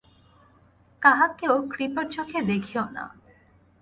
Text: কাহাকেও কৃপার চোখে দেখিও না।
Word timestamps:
কাহাকেও 1.01 1.55
কৃপার 1.73 2.05
চোখে 2.11 2.39
দেখিও 2.41 2.83
না। 2.93 3.05